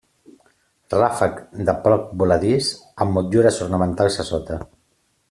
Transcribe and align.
Ràfec 0.93 1.37
de 1.69 1.75
poc 1.83 2.07
voladís, 2.21 2.71
amb 3.05 3.15
motllures 3.19 3.63
ornamentals 3.67 4.19
a 4.25 4.27
sota. 4.31 4.59